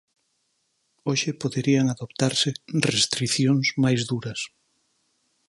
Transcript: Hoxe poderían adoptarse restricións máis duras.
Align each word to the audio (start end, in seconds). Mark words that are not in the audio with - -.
Hoxe 1.07 1.31
poderían 1.41 1.87
adoptarse 1.89 2.49
restricións 2.91 3.67
máis 3.83 4.01
duras. 4.11 4.39